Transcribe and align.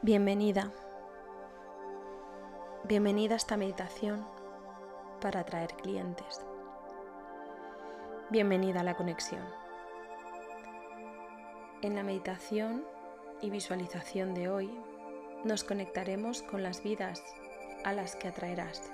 Bienvenida. 0.00 0.70
Bienvenida 2.84 3.34
a 3.34 3.36
esta 3.36 3.56
meditación 3.56 4.24
para 5.20 5.40
atraer 5.40 5.74
clientes. 5.74 6.40
Bienvenida 8.30 8.78
a 8.80 8.84
la 8.84 8.96
conexión. 8.96 9.42
En 11.82 11.96
la 11.96 12.04
meditación 12.04 12.84
y 13.42 13.50
visualización 13.50 14.34
de 14.34 14.48
hoy 14.48 14.70
nos 15.42 15.64
conectaremos 15.64 16.42
con 16.42 16.62
las 16.62 16.80
vidas 16.84 17.20
a 17.84 17.92
las 17.92 18.14
que 18.14 18.28
atraerás, 18.28 18.92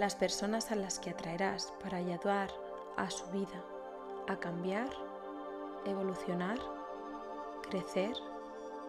las 0.00 0.16
personas 0.16 0.72
a 0.72 0.74
las 0.74 0.98
que 0.98 1.10
atraerás 1.10 1.72
para 1.84 1.98
ayudar 1.98 2.50
a 2.96 3.08
su 3.10 3.24
vida 3.30 3.62
a 4.26 4.40
cambiar, 4.40 4.90
evolucionar, 5.84 6.58
crecer 7.70 8.12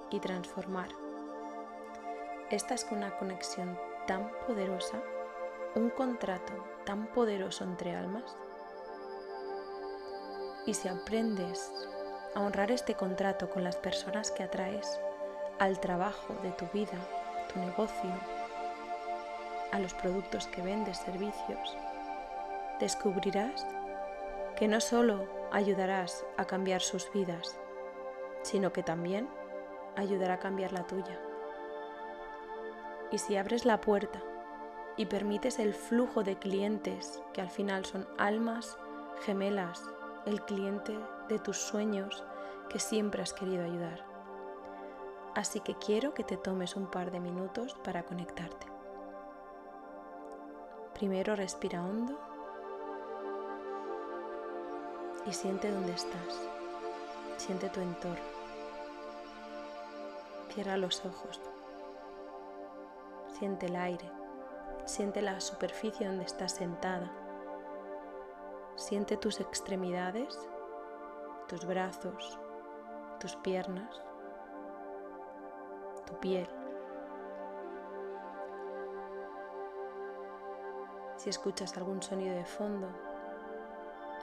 y 0.10 0.20
transformar. 0.20 0.90
Esta 2.50 2.76
es 2.76 2.88
una 2.92 3.18
conexión 3.18 3.78
tan 4.06 4.32
poderosa, 4.48 5.02
un 5.76 5.90
contrato 5.90 6.54
tan 6.86 7.08
poderoso 7.08 7.64
entre 7.64 7.96
almas. 7.96 8.36
Y 10.66 10.74
si 10.74 10.88
aprendes 10.88 11.72
a 12.36 12.42
honrar 12.42 12.72
este 12.72 12.96
contrato 12.96 13.50
con 13.50 13.64
las 13.64 13.76
personas 13.76 14.32
que 14.32 14.44
atraes, 14.44 15.00
al 15.60 15.80
trabajo 15.80 16.36
de 16.44 16.52
tu 16.52 16.66
vida, 16.68 16.98
tu 17.52 17.60
negocio, 17.60 18.12
a 19.72 19.80
los 19.80 19.94
productos 19.94 20.48
que 20.48 20.62
vendes, 20.62 20.98
servicios, 20.98 21.78
descubrirás 22.80 23.66
que 24.56 24.68
no 24.68 24.80
solo 24.80 25.28
ayudarás 25.52 26.26
a 26.38 26.46
cambiar 26.46 26.82
sus 26.82 27.12
vidas, 27.12 27.60
sino 28.44 28.72
que 28.72 28.84
también 28.84 29.28
ayudará 29.98 30.36
a 30.36 30.40
cambiar 30.40 30.72
la 30.72 30.86
tuya. 30.88 31.20
Y 33.12 33.18
si 33.18 33.36
abres 33.36 33.66
la 33.66 33.82
puerta 33.82 34.22
y 34.96 35.08
permites 35.08 35.60
el 35.60 35.74
flujo 35.74 36.24
de 36.24 36.38
clientes, 36.38 37.22
que 37.34 37.42
al 37.42 37.50
final 37.50 37.86
son 37.86 38.08
almas 38.18 38.78
gemelas, 39.26 39.84
el 40.26 40.42
cliente 40.42 40.98
de 41.28 41.40
tus 41.40 41.58
sueños 41.58 42.24
que 42.70 42.80
siempre 42.80 43.22
has 43.22 43.34
querido 43.34 43.64
ayudar. 43.64 44.06
Así 45.36 45.60
que 45.60 45.76
quiero 45.76 46.14
que 46.14 46.24
te 46.24 46.38
tomes 46.38 46.76
un 46.76 46.88
par 46.88 47.12
de 47.12 47.20
minutos 47.20 47.76
para 47.84 48.04
conectarte. 48.04 48.68
Primero 50.94 51.36
respira 51.36 51.84
hondo 51.84 52.20
y 55.26 55.34
siente 55.34 55.72
dónde 55.72 55.94
estás. 55.94 56.42
Siente 57.38 57.70
tu 57.70 57.82
entorno. 57.82 58.37
Cierra 60.58 60.76
los 60.76 61.06
ojos. 61.06 61.40
Siente 63.28 63.68
el 63.68 63.76
aire. 63.76 64.12
Siente 64.86 65.22
la 65.22 65.40
superficie 65.40 66.08
donde 66.08 66.24
estás 66.24 66.54
sentada. 66.54 67.12
Siente 68.76 69.18
tus 69.18 69.40
extremidades, 69.40 70.36
tus 71.48 71.64
brazos, 71.64 72.40
tus 73.20 73.36
piernas, 73.36 74.02
tu 76.08 76.20
piel. 76.20 76.50
Si 81.18 81.30
escuchas 81.30 81.78
algún 81.78 82.02
sonido 82.02 82.34
de 82.34 82.46
fondo, 82.46 82.88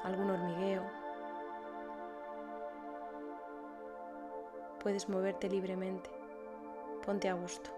algún 0.03 0.31
hormigueo, 0.31 0.83
puedes 4.81 5.09
moverte 5.09 5.49
libremente. 5.49 6.24
Ponte 7.05 7.29
a 7.29 7.35
gusto. 7.35 7.71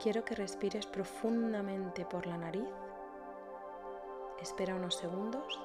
Quiero 0.00 0.24
que 0.24 0.36
respires 0.36 0.86
profundamente 0.86 2.04
por 2.04 2.24
la 2.26 2.38
nariz. 2.38 2.68
Espera 4.40 4.76
unos 4.76 4.94
segundos. 4.94 5.60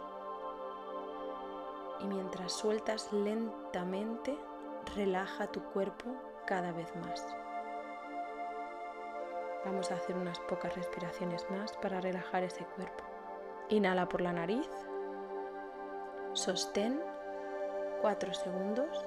Y 2.00 2.07
mientras 2.07 2.53
sueltas 2.53 3.13
lentamente, 3.13 4.35
relaja 4.95 5.45
tu 5.47 5.62
cuerpo 5.66 6.16
cada 6.47 6.72
vez 6.72 6.95
más. 6.95 7.23
Vamos 9.66 9.91
a 9.91 9.95
hacer 9.95 10.16
unas 10.16 10.39
pocas 10.39 10.75
respiraciones 10.75 11.45
más 11.51 11.73
para 11.73 12.01
relajar 12.01 12.41
ese 12.41 12.66
cuerpo. 12.75 13.03
Inhala 13.69 14.09
por 14.09 14.22
la 14.22 14.34
nariz. 14.34 14.69
Sostén 16.34 17.00
4 18.01 18.34
segundos 18.34 19.06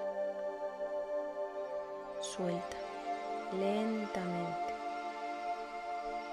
suelta 2.22 2.76
lentamente. 3.52 4.74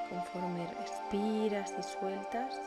Conforme 0.09 0.67
respiras 0.79 1.73
y 1.77 1.83
sueltas, 1.83 2.59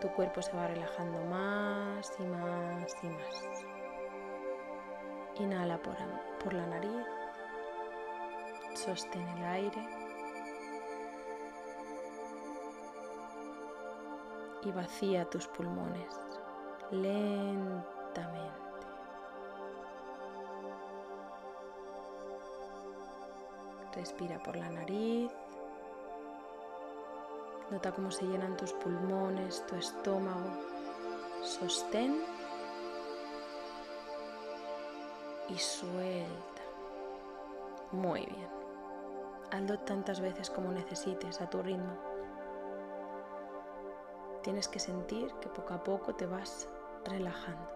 tu 0.00 0.08
cuerpo 0.08 0.42
se 0.42 0.52
va 0.52 0.66
relajando 0.66 1.20
más 1.26 2.12
y 2.18 2.22
más 2.24 2.96
y 3.02 3.06
más. 3.06 3.64
Inhala 5.36 5.78
por, 5.78 6.52
la 6.52 6.66
nariz, 6.66 7.06
sostén 8.74 9.26
el 9.28 9.44
aire 9.44 9.88
y 14.62 14.70
vacía 14.72 15.28
tus 15.28 15.46
pulmones 15.48 16.20
lentamente. 16.90 17.93
Respira 23.94 24.42
por 24.42 24.56
la 24.56 24.68
nariz. 24.70 25.30
Nota 27.70 27.92
cómo 27.92 28.10
se 28.10 28.24
llenan 28.24 28.56
tus 28.56 28.72
pulmones, 28.72 29.64
tu 29.66 29.76
estómago. 29.76 30.50
Sostén 31.42 32.22
y 35.48 35.58
suelta. 35.58 36.62
Muy 37.92 38.26
bien. 38.26 38.48
Hazlo 39.52 39.78
tantas 39.80 40.20
veces 40.20 40.50
como 40.50 40.72
necesites 40.72 41.40
a 41.40 41.48
tu 41.48 41.62
ritmo. 41.62 41.96
Tienes 44.42 44.68
que 44.68 44.80
sentir 44.80 45.32
que 45.40 45.48
poco 45.48 45.74
a 45.74 45.82
poco 45.82 46.14
te 46.14 46.26
vas 46.26 46.68
relajando. 47.04 47.70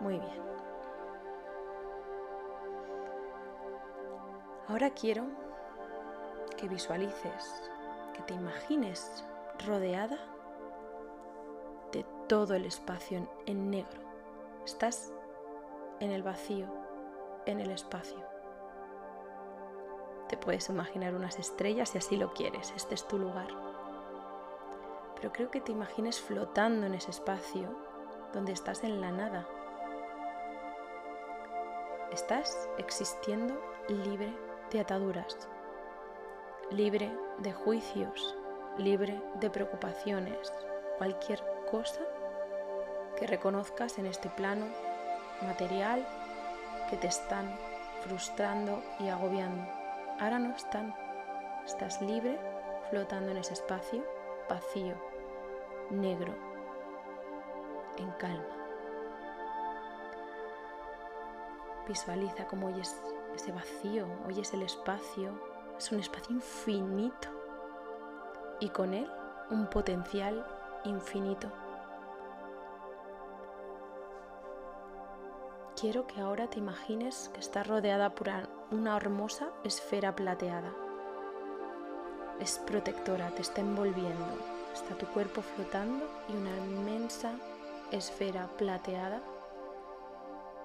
Muy 0.00 0.18
bien. 0.18 0.40
Ahora 4.70 4.90
quiero 4.90 5.24
que 6.56 6.68
visualices, 6.68 7.60
que 8.14 8.22
te 8.22 8.34
imagines 8.34 9.24
rodeada 9.66 10.16
de 11.90 12.06
todo 12.28 12.54
el 12.54 12.64
espacio 12.64 13.28
en 13.46 13.68
negro. 13.68 14.00
Estás 14.64 15.12
en 15.98 16.12
el 16.12 16.22
vacío, 16.22 16.68
en 17.46 17.58
el 17.58 17.72
espacio. 17.72 18.24
Te 20.28 20.36
puedes 20.36 20.68
imaginar 20.68 21.16
unas 21.16 21.40
estrellas 21.40 21.88
si 21.88 21.98
así 21.98 22.16
lo 22.16 22.32
quieres, 22.32 22.72
este 22.76 22.94
es 22.94 23.08
tu 23.08 23.18
lugar. 23.18 23.48
Pero 25.16 25.32
creo 25.32 25.50
que 25.50 25.60
te 25.60 25.72
imagines 25.72 26.20
flotando 26.20 26.86
en 26.86 26.94
ese 26.94 27.10
espacio 27.10 27.68
donde 28.32 28.52
estás 28.52 28.84
en 28.84 29.00
la 29.00 29.10
nada. 29.10 29.48
Estás 32.12 32.68
existiendo 32.78 33.60
libre 33.88 34.32
de 34.70 34.80
ataduras, 34.80 35.36
libre 36.70 37.10
de 37.38 37.52
juicios, 37.52 38.36
libre 38.78 39.20
de 39.40 39.50
preocupaciones, 39.50 40.52
cualquier 40.98 41.42
cosa 41.70 42.00
que 43.18 43.26
reconozcas 43.26 43.98
en 43.98 44.06
este 44.06 44.28
plano 44.30 44.66
material 45.42 46.06
que 46.88 46.96
te 46.96 47.08
están 47.08 47.58
frustrando 48.02 48.82
y 49.00 49.08
agobiando. 49.08 49.66
Ahora 50.20 50.38
no 50.38 50.54
están, 50.54 50.94
estás 51.66 52.00
libre 52.00 52.38
flotando 52.90 53.32
en 53.32 53.38
ese 53.38 53.54
espacio 53.54 54.04
vacío, 54.48 54.94
negro, 55.90 56.34
en 57.96 58.10
calma. 58.12 58.56
Visualiza 61.88 62.46
cómo 62.46 62.68
oyes 62.68 63.00
ese 63.34 63.52
vacío, 63.52 64.06
oyes 64.26 64.52
el 64.54 64.62
espacio, 64.62 65.32
es 65.78 65.90
un 65.92 66.00
espacio 66.00 66.34
infinito 66.34 67.28
y 68.60 68.68
con 68.68 68.94
él 68.94 69.10
un 69.50 69.66
potencial 69.66 70.46
infinito. 70.84 71.50
Quiero 75.80 76.06
que 76.06 76.20
ahora 76.20 76.48
te 76.48 76.58
imagines 76.58 77.30
que 77.32 77.40
estás 77.40 77.66
rodeada 77.66 78.10
por 78.10 78.28
una 78.70 78.96
hermosa 78.96 79.50
esfera 79.64 80.14
plateada. 80.14 80.70
Es 82.38 82.58
protectora, 82.58 83.30
te 83.30 83.42
está 83.42 83.62
envolviendo, 83.62 84.26
está 84.74 84.94
tu 84.96 85.06
cuerpo 85.06 85.40
flotando 85.40 86.06
y 86.28 86.36
una 86.36 86.54
inmensa 86.66 87.32
esfera 87.90 88.46
plateada 88.58 89.20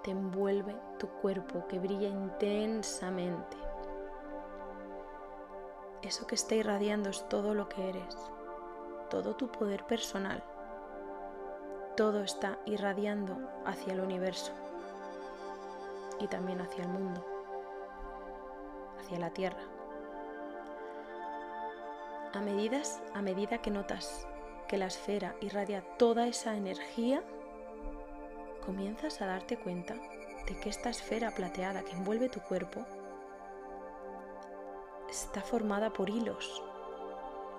te 0.05 0.11
envuelve 0.11 0.75
tu 0.99 1.07
cuerpo 1.07 1.65
que 1.67 1.79
brilla 1.79 2.07
intensamente. 2.07 3.57
Eso 6.03 6.27
que 6.27 6.35
está 6.35 6.53
irradiando 6.53 7.09
es 7.09 7.27
todo 7.27 7.55
lo 7.55 7.67
que 7.67 7.89
eres, 7.89 8.15
todo 9.09 9.35
tu 9.35 9.51
poder 9.51 9.83
personal. 9.85 10.43
Todo 11.97 12.21
está 12.21 12.59
irradiando 12.67 13.35
hacia 13.65 13.93
el 13.93 13.99
universo 13.99 14.51
y 16.19 16.27
también 16.27 16.61
hacia 16.61 16.83
el 16.83 16.89
mundo, 16.89 17.25
hacia 18.99 19.17
la 19.17 19.31
tierra. 19.31 19.63
A, 22.31 23.17
a 23.17 23.21
medida 23.23 23.57
que 23.57 23.71
notas 23.71 24.27
que 24.67 24.77
la 24.77 24.85
esfera 24.85 25.35
irradia 25.41 25.81
toda 25.97 26.27
esa 26.27 26.55
energía, 26.55 27.23
comienzas 28.65 29.21
a 29.21 29.27
darte 29.27 29.57
cuenta 29.57 29.95
de 30.47 30.59
que 30.59 30.69
esta 30.69 30.89
esfera 30.89 31.31
plateada 31.31 31.83
que 31.83 31.91
envuelve 31.91 32.29
tu 32.29 32.41
cuerpo 32.41 32.85
está 35.09 35.41
formada 35.41 35.91
por 35.91 36.09
hilos 36.09 36.63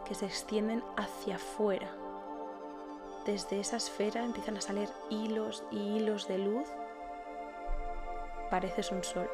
que 0.05 0.14
se 0.14 0.26
extienden 0.26 0.82
hacia 0.97 1.37
afuera. 1.37 1.91
Desde 3.25 3.58
esa 3.58 3.76
esfera 3.76 4.25
empiezan 4.25 4.56
a 4.56 4.61
salir 4.61 4.88
hilos 5.11 5.64
y 5.70 5.97
hilos 5.97 6.29
de 6.29 6.38
luz. 6.38 6.69
Pareces 8.50 8.93
un 8.93 9.02
sol. 9.02 9.29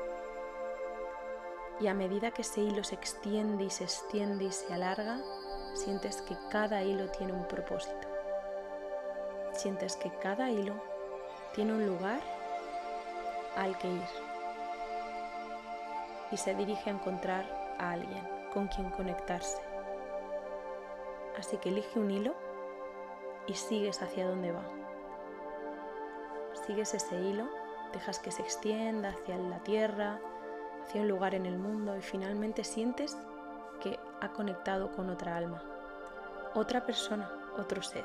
Y 1.79 1.89
a 1.89 1.95
medida 1.95 2.31
que 2.31 2.43
ese 2.43 2.63
hilo 2.63 2.85
se 2.85 2.95
extiende 2.95 3.65
y 3.65 3.71
se 3.71 3.85
extiende 3.85 4.45
y 4.45 4.53
se 4.53 4.73
alarga, 4.73 5.21
sientes 5.75 6.23
que 6.23 6.37
cada 6.51 6.83
hilo 6.83 7.11
tiene 7.11 7.35
un 7.35 7.47
propósito. 7.49 8.09
Sientes 9.53 9.97
que 9.97 10.11
cada 10.21 10.51
hilo 10.51 10.92
tiene 11.55 11.75
un 11.75 11.87
lugar 11.87 12.21
al 13.57 13.77
que 13.79 13.89
ir 13.89 14.03
y 16.31 16.37
se 16.39 16.55
dirige 16.55 16.89
a 16.89 16.95
encontrar 16.95 17.45
a 17.79 17.91
alguien 17.91 18.27
con 18.55 18.69
quien 18.69 18.91
conectarse. 18.91 19.61
Así 21.39 21.59
que 21.59 21.69
elige 21.69 21.99
un 21.99 22.11
hilo 22.11 22.35
y 23.47 23.55
sigues 23.55 24.01
hacia 24.01 24.27
donde 24.27 24.53
va. 24.53 24.65
Sigues 26.67 26.95
ese 26.95 27.21
hilo, 27.21 27.49
dejas 27.93 28.19
que 28.19 28.31
se 28.31 28.43
extienda 28.43 29.11
hacia 29.11 29.37
la 29.37 29.59
tierra, 29.59 30.21
hacia 30.83 31.03
un 31.03 31.09
lugar 31.09 31.35
en 31.35 31.45
el 31.45 31.59
mundo 31.59 31.97
y 31.97 32.01
finalmente 32.01 32.65
sientes 32.65 33.17
que 33.81 33.99
ha 34.21 34.33
conectado 34.33 34.93
con 34.93 35.11
otra 35.11 35.37
alma, 35.37 35.63
otra 36.55 36.87
persona, 36.87 37.31
otro 37.59 37.83
ser. 37.83 38.05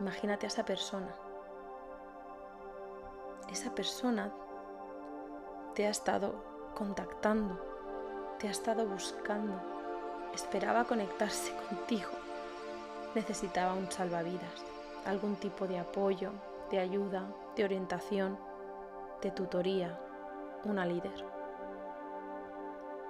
Imagínate 0.00 0.46
a 0.46 0.48
esa 0.48 0.64
persona 0.64 1.27
esa 3.50 3.74
persona 3.74 4.32
te 5.74 5.86
ha 5.86 5.90
estado 5.90 6.34
contactando, 6.74 7.58
te 8.38 8.48
ha 8.48 8.50
estado 8.50 8.86
buscando, 8.86 9.60
esperaba 10.34 10.84
conectarse 10.84 11.52
contigo, 11.68 12.10
necesitaba 13.14 13.74
un 13.74 13.90
salvavidas, 13.90 14.64
algún 15.06 15.36
tipo 15.36 15.66
de 15.66 15.78
apoyo, 15.78 16.32
de 16.70 16.78
ayuda, 16.78 17.24
de 17.56 17.64
orientación, 17.64 18.38
de 19.22 19.30
tutoría, 19.30 19.98
una 20.64 20.84
líder. 20.84 21.24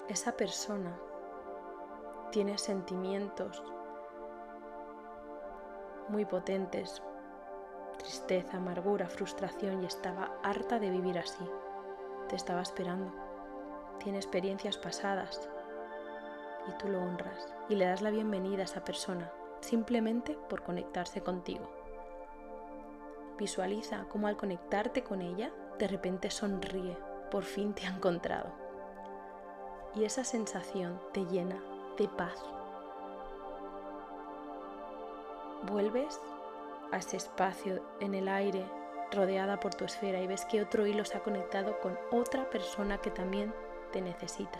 Esa 0.08 0.32
persona 0.32 0.96
tiene 2.30 2.56
sentimientos 2.56 3.62
muy 6.08 6.24
potentes, 6.24 7.02
tristeza, 7.98 8.56
amargura, 8.56 9.08
frustración 9.08 9.82
y 9.82 9.86
estaba 9.86 10.38
harta 10.42 10.78
de 10.78 10.90
vivir 10.90 11.18
así. 11.18 11.44
Te 12.28 12.36
estaba 12.36 12.62
esperando. 12.62 13.12
Tiene 13.98 14.18
experiencias 14.18 14.78
pasadas 14.78 15.48
y 16.68 16.72
tú 16.78 16.88
lo 16.88 17.00
honras 17.00 17.52
y 17.68 17.74
le 17.74 17.86
das 17.86 18.00
la 18.00 18.10
bienvenida 18.10 18.62
a 18.62 18.64
esa 18.64 18.84
persona 18.84 19.30
simplemente 19.60 20.38
por 20.48 20.62
conectarse 20.62 21.20
contigo. 21.20 21.68
Visualiza 23.38 24.06
cómo 24.08 24.26
al 24.26 24.36
conectarte 24.36 25.02
con 25.02 25.22
ella 25.22 25.52
de 25.78 25.88
repente 25.88 26.30
sonríe, 26.30 26.96
por 27.30 27.44
fin 27.44 27.74
te 27.74 27.86
ha 27.86 27.90
encontrado. 27.90 28.50
Y 29.94 30.04
esa 30.04 30.24
sensación 30.24 31.00
te 31.12 31.24
llena 31.26 31.62
de 31.96 32.08
paz. 32.08 32.38
Vuelves 35.70 36.20
a 36.92 36.98
ese 36.98 37.16
espacio 37.16 37.82
en 38.00 38.14
el 38.14 38.28
aire 38.28 38.64
rodeada 39.10 39.58
por 39.60 39.74
tu 39.74 39.84
esfera 39.84 40.20
y 40.20 40.26
ves 40.26 40.44
que 40.44 40.62
otro 40.62 40.86
hilo 40.86 41.04
se 41.04 41.16
ha 41.16 41.22
conectado 41.22 41.78
con 41.80 41.98
otra 42.10 42.48
persona 42.50 42.98
que 42.98 43.10
también 43.10 43.54
te 43.92 44.00
necesita. 44.00 44.58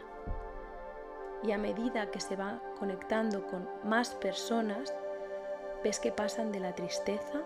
Y 1.43 1.53
a 1.53 1.59
medida 1.59 2.11
que 2.11 2.21
se 2.21 2.37
va 2.37 2.61
conectando 2.79 3.47
con 3.47 3.69
más 3.85 4.11
personas, 4.11 4.93
ves 5.85 6.01
que 6.01 6.13
pasan 6.13 6.51
de 6.51 6.61
la 6.61 6.75
tristeza, 6.75 7.43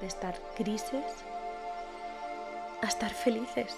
de 0.00 0.06
estar 0.06 0.34
grises, 0.58 1.24
a 2.82 2.86
estar 2.86 3.10
felices, 3.10 3.76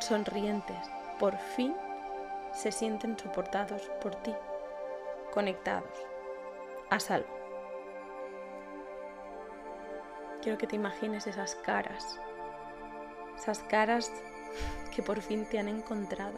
sonrientes. 0.00 0.90
Por 1.20 1.36
fin 1.36 1.76
se 2.52 2.72
sienten 2.72 3.18
soportados 3.18 3.82
por 4.02 4.14
ti, 4.16 4.34
conectados, 5.32 6.06
a 6.90 6.98
salvo. 6.98 7.41
Quiero 10.42 10.58
que 10.58 10.66
te 10.66 10.74
imagines 10.74 11.28
esas 11.28 11.54
caras, 11.54 12.18
esas 13.38 13.60
caras 13.60 14.10
que 14.92 15.00
por 15.00 15.20
fin 15.20 15.46
te 15.48 15.60
han 15.60 15.68
encontrado. 15.68 16.36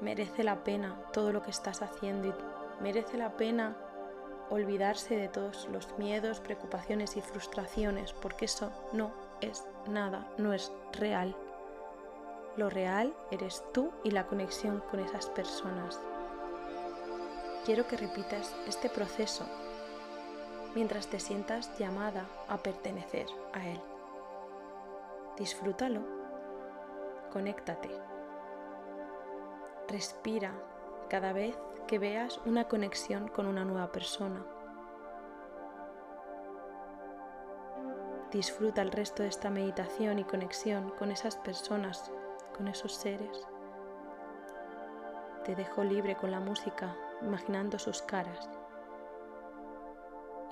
Merece 0.00 0.44
la 0.44 0.62
pena 0.62 0.96
todo 1.12 1.32
lo 1.32 1.42
que 1.42 1.50
estás 1.50 1.82
haciendo 1.82 2.28
y 2.28 2.34
merece 2.80 3.16
la 3.16 3.36
pena 3.36 3.76
olvidarse 4.48 5.16
de 5.16 5.26
todos 5.26 5.68
los 5.72 5.98
miedos, 5.98 6.38
preocupaciones 6.38 7.16
y 7.16 7.20
frustraciones, 7.20 8.12
porque 8.12 8.44
eso 8.44 8.70
no 8.92 9.10
es 9.40 9.64
nada, 9.88 10.28
no 10.38 10.52
es 10.52 10.70
real. 10.92 11.34
Lo 12.56 12.70
real 12.70 13.12
eres 13.32 13.64
tú 13.72 13.90
y 14.04 14.12
la 14.12 14.28
conexión 14.28 14.84
con 14.88 15.00
esas 15.00 15.26
personas. 15.26 15.98
Quiero 17.64 17.88
que 17.88 17.96
repitas 17.96 18.54
este 18.68 18.88
proceso 18.88 19.46
mientras 20.74 21.08
te 21.08 21.20
sientas 21.20 21.76
llamada 21.78 22.26
a 22.48 22.58
pertenecer 22.58 23.26
a 23.52 23.66
Él. 23.66 23.80
Disfrútalo, 25.36 26.02
conéctate, 27.32 27.90
respira 29.88 30.52
cada 31.08 31.32
vez 31.32 31.56
que 31.86 31.98
veas 31.98 32.40
una 32.46 32.64
conexión 32.68 33.28
con 33.28 33.46
una 33.46 33.64
nueva 33.64 33.92
persona. 33.92 34.44
Disfruta 38.30 38.80
el 38.80 38.92
resto 38.92 39.22
de 39.22 39.28
esta 39.28 39.50
meditación 39.50 40.18
y 40.18 40.24
conexión 40.24 40.90
con 40.98 41.10
esas 41.10 41.36
personas, 41.36 42.10
con 42.56 42.66
esos 42.66 42.94
seres. 42.94 43.46
Te 45.44 45.54
dejo 45.54 45.84
libre 45.84 46.16
con 46.16 46.30
la 46.30 46.40
música, 46.40 46.96
imaginando 47.20 47.78
sus 47.78 48.00
caras 48.00 48.48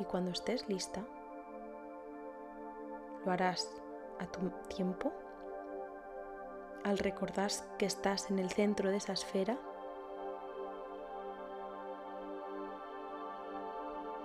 y 0.01 0.05
cuando 0.05 0.31
estés 0.31 0.67
lista, 0.69 1.03
lo 3.25 3.31
harás 3.31 3.71
a 4.19 4.27
tu 4.27 4.51
tiempo 4.75 5.13
al 6.85 6.99
recordar 6.99 7.51
que 7.79 7.85
estás 7.85 8.31
en 8.31 8.39
el 8.39 8.51
centro 8.51 8.89
de 8.89 8.97
esa 8.97 9.13
esfera. 9.13 9.59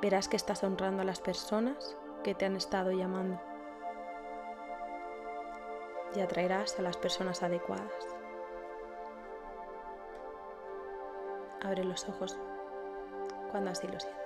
Verás 0.02 0.30
que 0.30 0.38
estás 0.38 0.64
honrando 0.64 1.02
a 1.02 1.06
las 1.06 1.20
personas 1.20 1.98
que 2.24 2.34
te 2.34 2.46
han 2.46 2.56
estado 2.56 2.92
llamando 2.92 3.40
y 6.16 6.22
atraerás 6.22 6.80
a 6.80 6.82
las 6.82 6.96
personas 6.96 7.44
adecuadas. 7.44 7.92
Abre 11.62 11.84
los 11.84 12.08
ojos 12.08 12.38
cuando 13.52 13.72
así 13.72 13.88
lo 13.88 14.00
sientas. 14.00 14.25